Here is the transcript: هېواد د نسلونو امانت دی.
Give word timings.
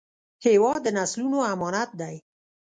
هېواد 0.45 0.79
د 0.83 0.87
نسلونو 0.97 1.39
امانت 1.53 1.89
دی. 2.01 2.15